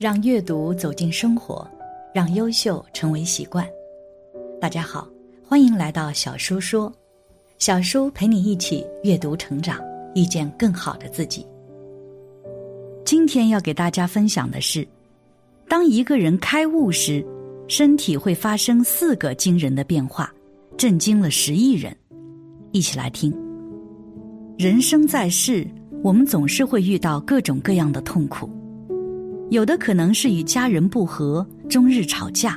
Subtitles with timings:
[0.00, 1.70] 让阅读走进生活，
[2.14, 3.68] 让优秀成为习惯。
[4.58, 5.06] 大家好，
[5.46, 6.90] 欢迎来到小叔说，
[7.58, 9.78] 小叔陪你一起阅读成长，
[10.14, 11.46] 遇见更好的自己。
[13.04, 14.88] 今天要给大家分享的是，
[15.68, 17.22] 当一个人开悟时，
[17.68, 20.32] 身体会发生四个惊人的变化，
[20.78, 21.94] 震惊了十亿人。
[22.72, 23.30] 一起来听。
[24.56, 25.66] 人生在世，
[26.02, 28.48] 我们总是会遇到各种各样的痛苦。
[29.50, 32.52] 有的可能是与家人不和，终日吵架；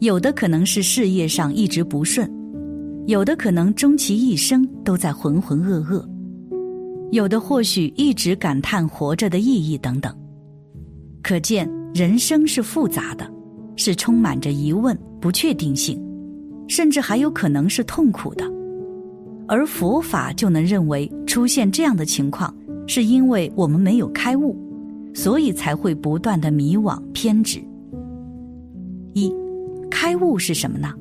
[0.00, 2.28] 有的可能是事业上一直不顺；
[3.06, 6.06] 有的可能终其一生都在浑浑噩噩；
[7.10, 10.14] 有的或许一直感叹活着的意义等等。
[11.22, 13.26] 可见人生是复杂的，
[13.74, 15.98] 是充满着疑问、不确定性，
[16.68, 18.44] 甚至还有可能是痛苦的。
[19.48, 22.54] 而佛法就能认为，出现这样的情况，
[22.86, 24.54] 是因为我们没有开悟。
[25.14, 27.62] 所以才会不断的迷惘偏执。
[29.14, 29.32] 一，
[29.90, 30.92] 开悟是什么呢？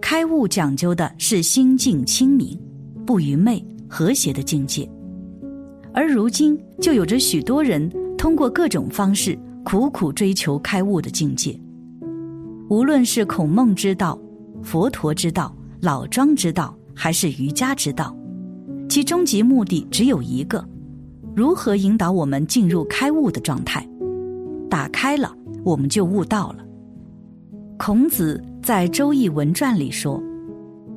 [0.00, 2.58] 开悟讲究的是心境清明、
[3.04, 4.88] 不愚昧、和谐的境界。
[5.92, 11.58] 而如今就有着许多人通过各种方式苦苦追求开悟的境界。
[12.68, 14.18] 无论是孔孟之道、
[14.62, 18.16] 佛陀之道、老庄之道，还是瑜伽之道，
[18.88, 20.64] 其终极目的只有一个。
[21.34, 23.86] 如何引导我们进入开悟的状态？
[24.68, 26.64] 打开了，我们就悟到了。
[27.78, 30.22] 孔子在《周易文传》里说：“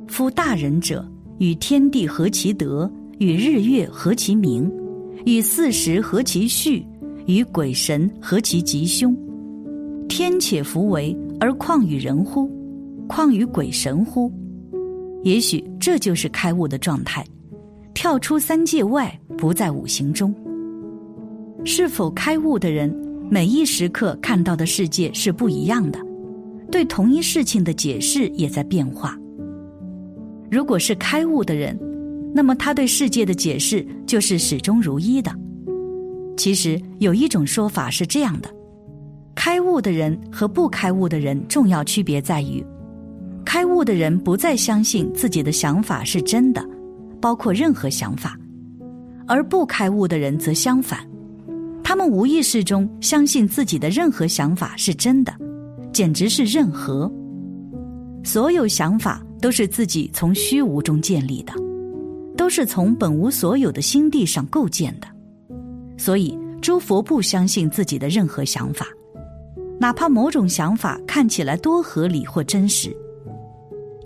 [0.06, 1.06] 夫大人者，
[1.38, 4.70] 与天地合其德，与日月合其明，
[5.24, 6.84] 与四时合其序，
[7.26, 9.16] 与鬼神合其吉凶。
[10.08, 12.50] 天且弗为，而况与人乎？
[13.08, 14.30] 况与鬼神乎？”
[15.24, 17.24] 也许这就是开悟的状态。
[17.94, 20.34] 跳出三界外，不在五行中。
[21.64, 22.94] 是否开悟的人，
[23.30, 25.98] 每一时刻看到的世界是不一样的，
[26.70, 29.16] 对同一事情的解释也在变化。
[30.50, 31.78] 如果是开悟的人，
[32.34, 35.32] 那么他对世界的解释就是始终如一的。
[36.36, 38.50] 其实有一种说法是这样的：
[39.34, 42.62] 开悟的人和不开悟的人重要区别在于，
[43.44, 46.62] 开悟的人不再相信自己的想法是真的。
[47.24, 48.38] 包括任何想法，
[49.26, 51.00] 而不开悟的人则相反，
[51.82, 55.32] 他们无意识中相信自己的任何想法是真的，
[55.90, 57.10] 简直是任何。
[58.22, 61.54] 所有想法都是自己从虚无中建立的，
[62.36, 65.06] 都是从本无所有的心地上构建的。
[65.96, 68.86] 所以，诸佛不相信自己的任何想法，
[69.80, 72.94] 哪怕某种想法看起来多合理或真实。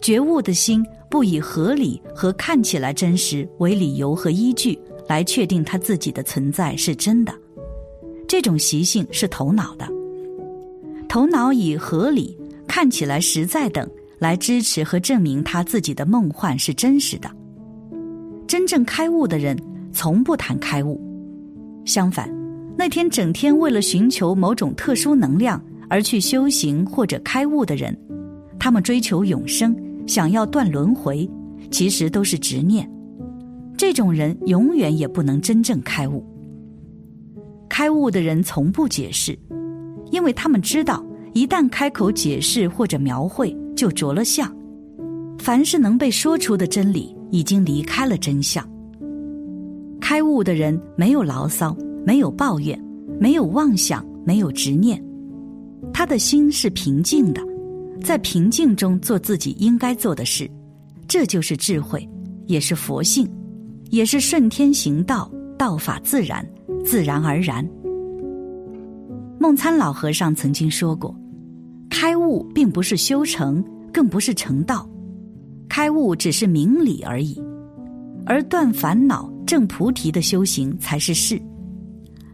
[0.00, 0.86] 觉悟的心。
[1.10, 7.32] 不以合理和看起来真实为理由和依据来确定他自己的存在是真的，
[8.26, 9.88] 这种习性是头脑的。
[11.08, 13.88] 头脑以合理、看起来实在等
[14.19, 17.30] 来支持和证明他自己的梦幻是真实的。
[18.46, 19.56] 真正开悟的人
[19.92, 21.00] 从不谈开悟，
[21.86, 22.30] 相反，
[22.76, 27.98] 那天整天为了寻求某种特殊能量而去修行或者开悟的人，
[28.58, 29.75] 他们追求永生。
[30.08, 31.30] 想要断轮回，
[31.70, 32.91] 其实都是执念。
[33.76, 36.24] 这种人永远也不能真正开悟。
[37.69, 39.38] 开悟的人从不解释，
[40.10, 41.04] 因为他们知道，
[41.34, 44.50] 一旦开口解释或者描绘，就着了相。
[45.38, 48.66] 凡是能被说出的真理，已经离开了真相。
[50.00, 52.82] 开悟的人没有牢骚，没有抱怨，
[53.20, 55.00] 没有妄想，没有执念，
[55.92, 57.47] 他的心是平静的。
[58.03, 60.50] 在平静中做自己应该做的事，
[61.06, 62.09] 这就是智慧，
[62.47, 63.28] 也是佛性，
[63.91, 66.47] 也是顺天行道，道法自然，
[66.84, 67.69] 自然而然。
[69.38, 71.14] 梦参老和尚曾经说过
[71.91, 73.62] ：“开悟并不是修成，
[73.93, 74.88] 更不是成道，
[75.69, 77.40] 开悟只是明理而已，
[78.25, 81.40] 而断烦恼、证菩提的修行才是事。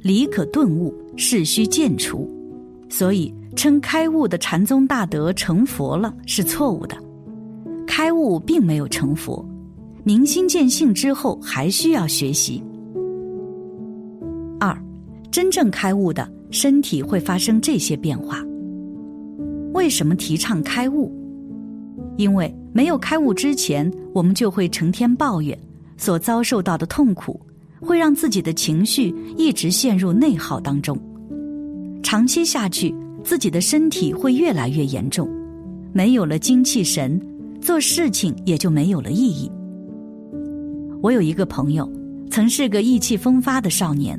[0.03, 2.31] 理可顿悟，事须渐除，
[2.88, 6.97] 所以。”称开悟的禅宗大德成佛了是错误的，
[7.87, 9.45] 开悟并没有成佛，
[10.03, 12.62] 明心见性之后还需要学习。
[14.59, 14.77] 二，
[15.31, 18.43] 真正开悟的身体会发生这些变化。
[19.73, 21.12] 为什么提倡开悟？
[22.17, 25.59] 因为没有开悟之前，我们就会成天抱怨，
[25.97, 27.41] 所遭受到的痛苦
[27.81, 30.99] 会让自己的情绪一直陷入内耗当中，
[32.03, 32.95] 长期下去。
[33.25, 35.29] 自己的身体会越来越严重，
[35.93, 37.19] 没有了精气神，
[37.59, 39.50] 做事情也就没有了意义。
[41.03, 41.91] 我有一个朋友，
[42.31, 44.19] 曾是个意气风发的少年，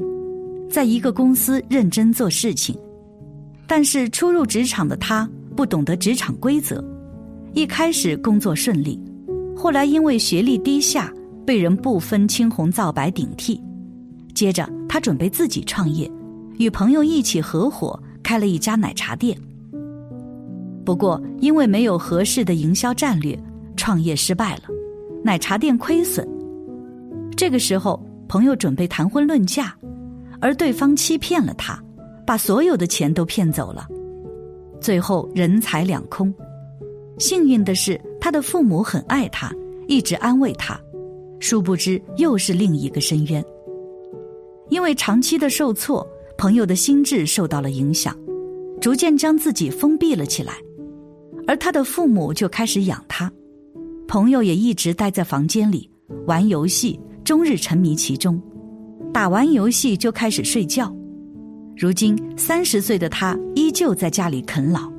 [0.70, 2.76] 在一个公司认真做事情，
[3.68, 6.84] 但是初入职场的他不懂得职场规则，
[7.54, 9.00] 一开始工作顺利，
[9.56, 11.14] 后来因为学历低下，
[11.46, 13.62] 被人不分青红皂白顶替。
[14.34, 16.10] 接着他准备自己创业，
[16.58, 19.38] 与朋友一起合伙开了一家奶茶店。
[20.84, 23.38] 不过因为没有合适的营销战略，
[23.78, 24.64] 创业失败了，
[25.24, 26.28] 奶茶店亏损。
[27.38, 29.76] 这个时候，朋友准备谈婚论嫁，
[30.42, 31.80] 而对方欺骗了他。
[32.28, 33.88] 把所有的钱都骗走了，
[34.82, 36.34] 最后人财两空。
[37.20, 39.54] 幸运的是，他的父母很爱他，
[39.88, 40.76] 一直安慰他。
[41.40, 43.46] 殊不知，又是另一个深渊。
[44.70, 46.08] 因为长期的受挫，
[46.38, 48.16] 朋友的心智受到了影响，
[48.82, 50.54] 逐渐将自己封闭了起来。
[51.48, 53.32] 而他的父母就开始养他，
[54.08, 55.90] 朋友也一直待在房间里
[56.28, 58.42] 玩游戏，终日沉迷其中，
[59.14, 60.94] 打完游戏就开始睡觉。
[61.78, 64.92] 如今三十岁的他依旧在家里啃老，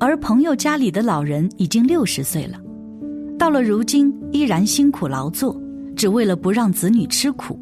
[0.00, 2.58] 而朋友家里的老人已经六十岁了，
[3.38, 5.60] 到了如今依然辛苦劳作，
[5.94, 7.58] 只为了不让子女吃苦。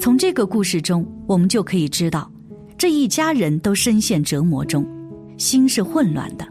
[0.00, 2.28] 从这个故事中，我们就可以知道，
[2.76, 4.84] 这一家人都深陷折磨中，
[5.38, 6.44] 心是混乱的，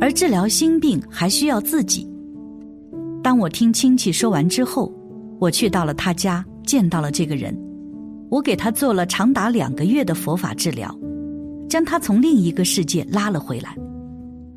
[0.00, 2.10] 而治疗心病还需要自己。
[3.22, 4.92] 当我听亲戚说完之后，
[5.38, 7.56] 我去到了他家，见到了这个人。
[8.30, 10.92] 我给他做了长达两个月的佛法治疗，
[11.68, 13.76] 将他从另一个世界拉了回来。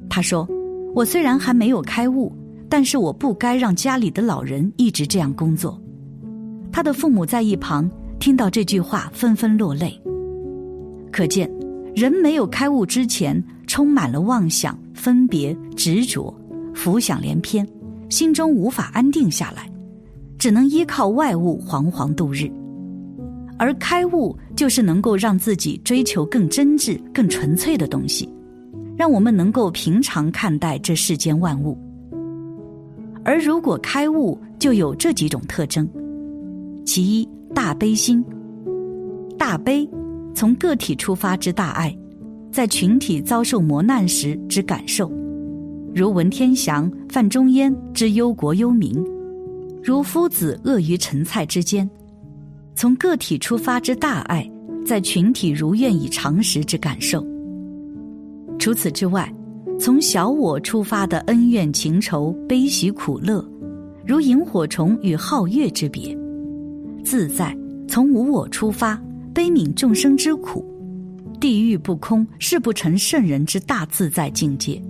[0.09, 0.47] 他说
[0.95, 2.35] ：“我虽然还没有开悟，
[2.67, 5.79] 但是我不该让家里的老人一直这样工作。”
[6.73, 7.87] 他的父母在一旁
[8.23, 10.01] 听到这句话，纷纷落泪。
[11.11, 11.51] 可见，
[11.93, 16.33] 人没有开悟之前，充满了妄想、分别、执着，
[16.73, 17.67] 浮想联翩，
[18.09, 19.69] 心中无法安定下来，
[20.37, 22.49] 只能依靠外物惶惶度日。
[23.57, 28.33] 而开悟就是能够让自己追求更真挚、更纯粹的东西，
[28.95, 31.77] 让我们能够平常看待这世间万物。
[33.25, 35.85] 而如果开悟，就有这几种特征：
[36.85, 38.23] 其一，大悲心。
[39.37, 39.87] 大悲，
[40.33, 41.95] 从个体出发之大爱，
[42.51, 45.11] 在群体遭受磨难时之感受，
[45.93, 48.95] 如文天祥、范仲淹之忧国忧民，
[49.83, 51.89] 如夫子恶于陈蔡之间。
[52.75, 54.49] 从个体出发之大爱，
[54.85, 57.25] 在群体如愿以偿时之感受。
[58.57, 59.31] 除此之外，
[59.79, 63.45] 从小我出发的恩怨情仇、悲喜苦乐，
[64.05, 66.17] 如萤火虫与皓月之别；
[67.03, 67.55] 自在
[67.87, 68.99] 从无我出发，
[69.33, 70.65] 悲悯众生之苦，
[71.39, 74.81] 地狱不空，誓不成圣人之大自在境界。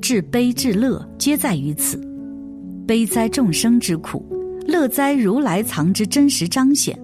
[0.00, 2.00] 至悲至乐，皆在于此，
[2.86, 4.24] 悲哉众生之苦。
[4.66, 6.98] 乐哉如来藏之真实彰显，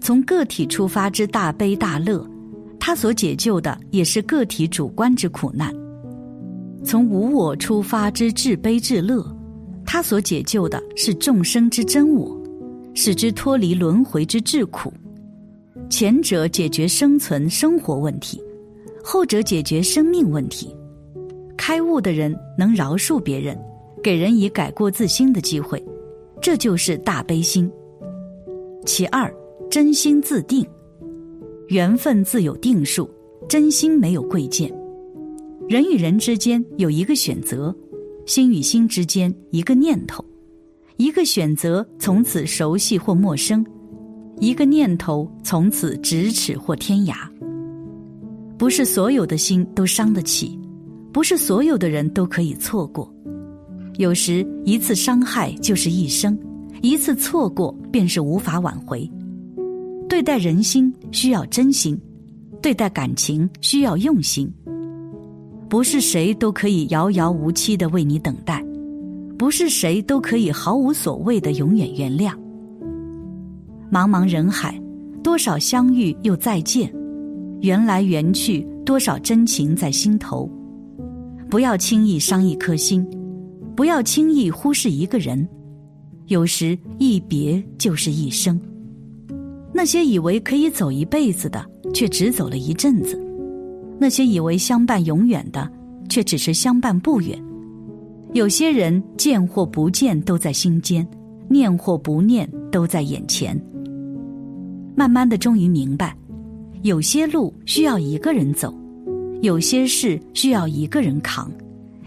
[0.00, 2.26] 从个体出发之大悲大乐，
[2.78, 5.70] 他所解救的也是个体主观之苦难；
[6.84, 9.26] 从无我出发之至悲至乐，
[9.86, 12.38] 他所解救的是众生之真我，
[12.96, 14.92] 使之脱离轮回之至苦。
[15.90, 18.42] 前者解决生存生活问题，
[19.04, 20.74] 后者解决生命问题。
[21.58, 23.56] 开悟的人能饶恕别人，
[24.02, 25.80] 给人以改过自新的机会。
[26.40, 27.70] 这就是大悲心。
[28.86, 29.32] 其二，
[29.70, 30.66] 真心自定，
[31.68, 33.08] 缘分自有定数，
[33.46, 34.72] 真心没有贵贱。
[35.68, 37.74] 人与人之间有一个选择，
[38.24, 40.24] 心与心之间一个念头，
[40.96, 43.64] 一个选择从此熟悉或陌生，
[44.40, 47.14] 一个念头从此咫尺或天涯。
[48.56, 50.58] 不是所有的心都伤得起，
[51.12, 53.12] 不是所有的人都可以错过。
[53.98, 56.38] 有时一次伤害就是一生，
[56.80, 59.10] 一次错过便是无法挽回。
[60.08, 61.98] 对待人心需要真心，
[62.62, 64.50] 对待感情需要用心。
[65.68, 68.64] 不是谁都可以遥遥无期的为你等待，
[69.38, 72.32] 不是谁都可以毫无所谓的永远原谅。
[73.90, 74.80] 茫茫人海，
[75.22, 76.92] 多少相遇又再见，
[77.60, 80.50] 缘来缘去，多少真情在心头。
[81.48, 83.06] 不要轻易伤一颗心。
[83.76, 85.46] 不要轻易忽视一个人，
[86.28, 88.58] 有时一别就是一生。
[89.70, 91.62] 那些以为可以走一辈子的，
[91.92, 93.18] 却只走了一阵子；
[94.00, 95.70] 那些以为相伴永远的，
[96.08, 97.38] 却只是相伴不远。
[98.36, 101.08] 有些人见或不见都在心间，
[101.48, 103.58] 念或不念都在眼前。
[104.94, 106.14] 慢慢的，终于明白，
[106.82, 108.74] 有些路需要一个人走，
[109.40, 111.50] 有些事需要一个人扛。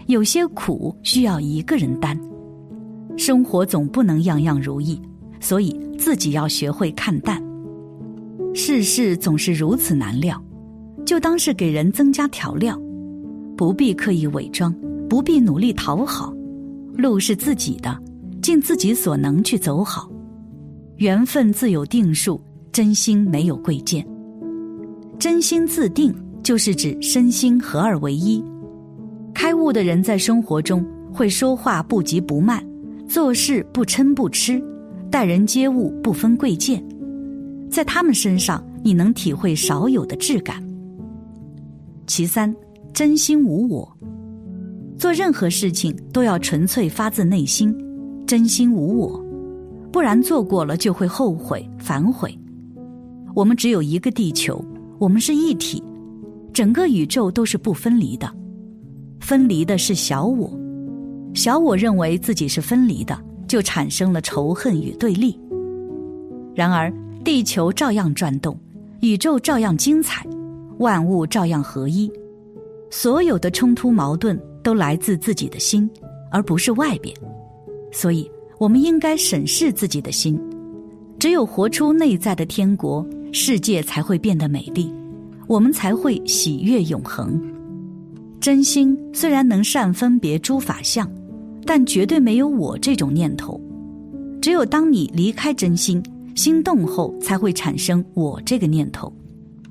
[0.06, 2.16] 有些苦需要一个人担，
[3.16, 5.02] 生活总不能样样如意，
[5.40, 7.42] 所以自己要学会看淡。
[8.54, 10.40] 世事总是如此难料，
[11.04, 12.80] 就当是给人增加调料，
[13.56, 14.72] 不必刻意伪装，
[15.10, 16.32] 不必努力讨好。
[16.94, 18.00] 路是自己的，
[18.40, 20.08] 尽自己所能去走好。
[20.98, 22.40] 缘分自有定数，
[22.70, 24.06] 真心没有贵贱。
[25.18, 26.14] 真心自定，
[26.44, 28.42] 就是指身心合二为一。
[29.34, 32.64] 开悟的人在生活中会说话不急不慢，
[33.08, 34.62] 做事不嗔不痴，
[35.10, 36.80] 待人接物不分贵贱。
[37.68, 40.62] 在他们身上，你能体会少有的质感。
[42.06, 42.54] 其三，
[42.92, 43.96] 真心无我。
[45.00, 47.74] 做任何事情都要纯粹发自内心，
[48.26, 49.18] 真心无我，
[49.90, 52.38] 不然做过了就会后悔反悔。
[53.34, 54.62] 我们只有一个地球，
[54.98, 55.82] 我们是一体，
[56.52, 58.30] 整个宇宙都是不分离的。
[59.20, 60.52] 分离的是小我，
[61.32, 65.34] 小我认为自己是分离的，就产生了仇恨与对立。
[66.54, 66.92] 然而，
[67.24, 68.54] 地球照样转动，
[69.00, 70.26] 宇宙照样精彩，
[70.76, 72.12] 万物照样合一，
[72.90, 74.38] 所有的冲突矛盾。
[74.62, 75.88] 都来自自己的心，
[76.30, 77.14] 而不是外边。
[77.92, 80.40] 所以，我们应该审视自己的心。
[81.18, 84.90] 只有活出内在的天国，世界才会变得美丽，
[85.46, 87.40] 我们才会喜悦永恒。
[88.40, 91.10] 真心虽然能善分别诸法相，
[91.66, 93.60] 但绝对没有我这种念头。
[94.40, 96.02] 只有当你离开真心，
[96.34, 99.12] 心动后，才会产生我这个念头。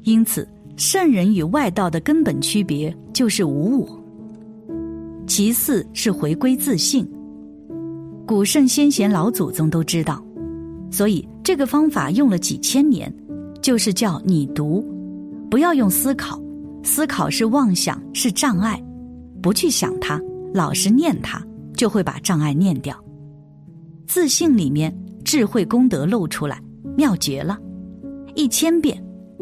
[0.04, 3.99] 因此，圣人与外道的根本区别就是无我。
[5.30, 7.08] 其次是回归自信，
[8.26, 10.20] 古圣先贤老祖宗都知道，
[10.90, 13.14] 所以这个方法用了几千年，
[13.62, 14.84] 就是叫你读，
[15.48, 16.42] 不要用思考，
[16.82, 18.84] 思考是妄想，是障碍，
[19.40, 20.20] 不去想它，
[20.52, 21.40] 老是念它，
[21.78, 23.00] 就会把障碍念掉。
[24.08, 24.92] 自信里面
[25.24, 26.60] 智慧功德露出来，
[26.98, 27.56] 妙绝了，
[28.34, 29.00] 一千遍，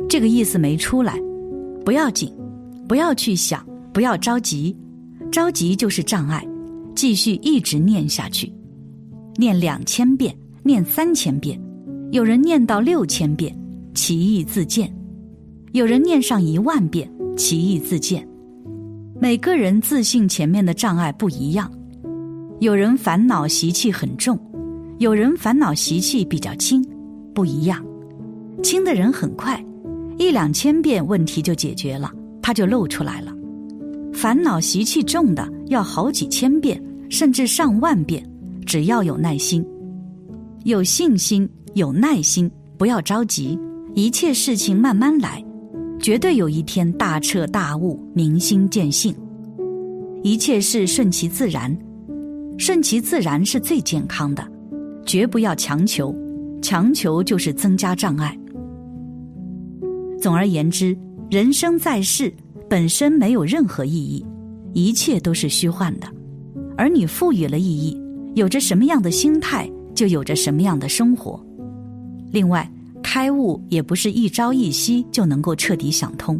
[0.10, 1.18] 这个意思没出来，
[1.86, 2.30] 不要紧，
[2.90, 4.76] 不要去想，不要着急。
[5.38, 6.44] 着急就是障碍，
[6.96, 8.52] 继续一直念下去，
[9.36, 11.62] 念两千遍，念三千遍，
[12.12, 13.56] 有人念到六千遍，
[13.94, 14.88] 其意自见；
[15.74, 18.28] 有人念上一万遍，其意自见。
[19.22, 21.72] 每个人自信前面的障碍不一样，
[22.60, 24.40] 有人烦恼习气很重，
[24.98, 26.84] 有人烦恼习气比较轻，
[27.36, 27.86] 不一样。
[28.64, 29.64] 轻的人很快，
[30.18, 33.37] 一两千遍问题就解决了，他就露出来了。
[34.18, 38.28] 烦恼习气重的要好几千遍，甚至上万遍，
[38.66, 39.64] 只要有耐心、
[40.64, 43.60] 有信心、有耐心，不要着急，
[43.94, 45.46] 一切事情慢慢来，
[46.00, 49.16] 绝对有一天大彻大悟、明心见性。
[50.24, 51.78] 一切事顺其自然，
[52.58, 54.44] 顺其自然是最健康的，
[55.06, 56.12] 绝不要强求，
[56.60, 58.36] 强求就是增加障碍。
[60.20, 60.98] 总而言之，
[61.30, 62.34] 人生在世。
[62.70, 64.26] 本身没有任何意义，
[64.74, 66.08] 一切都是虚幻的，
[66.78, 67.98] 而你赋予了意义，
[68.36, 71.42] 有着什么样的心态，就有着什么样的生活。
[72.32, 72.70] 另外，
[73.02, 76.40] 开悟也不是一朝一夕就能够彻底想通，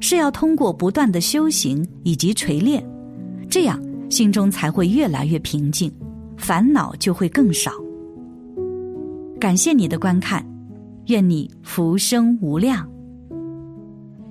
[0.00, 2.84] 是要通过不断的修行以及锤炼，
[3.48, 3.80] 这样
[4.10, 5.92] 心中才会越来越平静，
[6.36, 7.70] 烦恼就会更少。
[9.38, 10.44] 感谢你的观看，
[11.06, 12.88] 愿你福生无量。